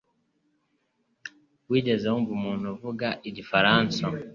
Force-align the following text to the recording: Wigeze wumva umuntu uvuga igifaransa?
Wigeze 1.69 2.05
wumva 2.11 2.31
umuntu 2.37 2.65
uvuga 2.73 3.07
igifaransa? 3.29 4.03